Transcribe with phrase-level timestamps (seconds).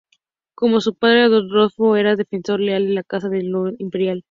[0.55, 4.19] Como su padre, Rodolfo era un defensor leal de la Casa de Luxemburgo imperial.